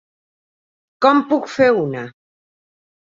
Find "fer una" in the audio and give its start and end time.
1.59-2.07